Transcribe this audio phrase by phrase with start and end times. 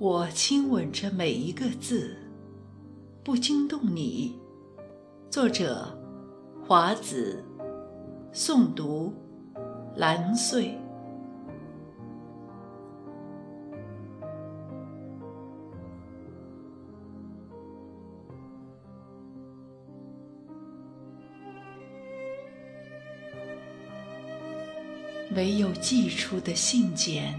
[0.00, 2.16] 我亲吻着每一个字，
[3.24, 4.38] 不惊动你。
[5.28, 5.88] 作者：
[6.64, 7.42] 华子，
[8.32, 9.12] 诵读：
[9.96, 10.78] 蓝穗。
[25.34, 27.34] 唯有寄出的信笺。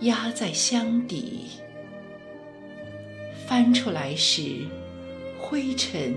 [0.00, 1.50] 压在箱底，
[3.50, 4.64] 翻出来时，
[5.36, 6.14] 灰尘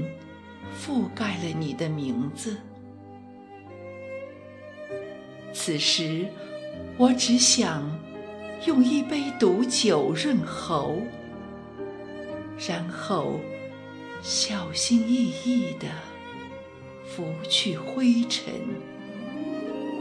[0.79, 2.55] 覆盖了你的名字。
[5.51, 6.27] 此时，
[6.95, 7.89] 我只想
[8.67, 10.99] 用一杯毒酒润喉，
[12.67, 13.39] 然后
[14.21, 15.87] 小心翼翼地
[17.03, 18.53] 拂去灰尘，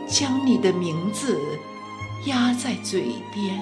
[0.06, 1.40] 将你的名字。
[2.26, 3.58] 压在嘴边，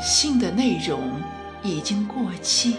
[0.00, 1.20] 信的内容
[1.62, 2.76] 已经过期，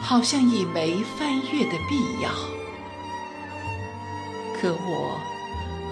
[0.00, 2.30] 好像已没翻阅的必要。
[4.60, 5.18] 可我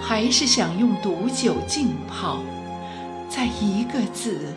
[0.00, 2.40] 还是想用毒酒浸泡，
[3.28, 4.54] 再一个字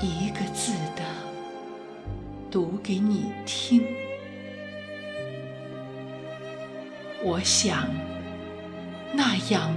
[0.00, 1.02] 一个字的
[2.50, 3.84] 读给你听。
[7.22, 7.88] 我想，
[9.12, 9.76] 那样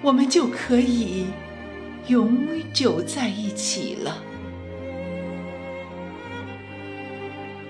[0.00, 1.26] 我们就可以
[2.08, 4.16] 永久在一起了。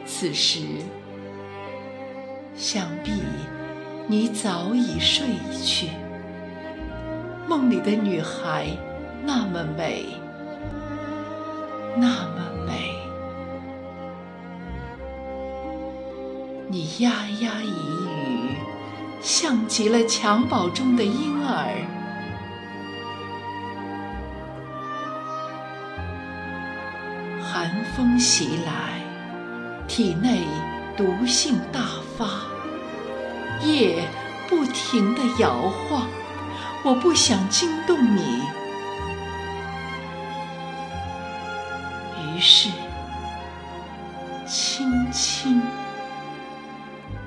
[0.06, 0.61] 此时，
[2.55, 3.12] 想必
[4.06, 5.27] 你早已睡
[5.62, 5.88] 去。
[7.47, 8.69] 梦里的女孩
[9.25, 10.06] 那么美，
[11.97, 12.94] 那么美。
[16.69, 18.56] 你呀呀一语。
[19.20, 21.76] 像极了襁褓中的婴儿，
[27.52, 29.02] 寒风袭来，
[29.86, 30.40] 体内
[30.96, 31.80] 毒性大
[32.16, 32.26] 发，
[33.60, 34.08] 夜
[34.48, 36.08] 不停地摇晃，
[36.82, 38.40] 我不想惊动你，
[42.24, 42.70] 于是
[44.46, 45.60] 轻轻、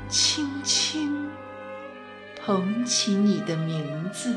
[0.10, 1.30] 轻轻。
[2.44, 4.36] 捧起你的名字，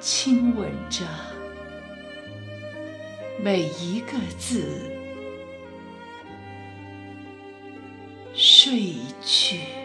[0.00, 1.04] 亲吻着
[3.42, 4.64] 每一个字，
[8.34, 9.83] 睡去。